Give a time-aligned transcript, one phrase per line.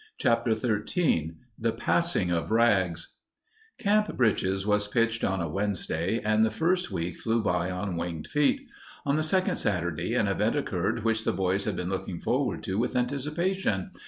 [0.17, 3.17] CHAPTER XIII THE PASSING OF RAGS
[3.77, 8.25] Camp Britches was pitched on a Wednesday, and the first week flew by on winged
[8.25, 8.67] feet.
[9.05, 12.79] On the second Saturday an event occurred which the boys had been looking forward to
[12.79, 13.91] with anticipation.